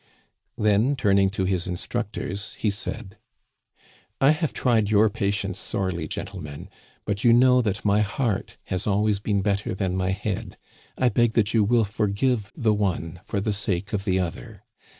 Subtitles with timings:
[0.57, 3.19] Then, turn ing to his instructors, he said:"
[4.19, 6.69] I have tried your patience sorely, gentlemen,
[7.05, 10.57] but you know that my heart has always been better than my head;
[10.97, 14.63] I beg that you will forgive the one for the sake of the other.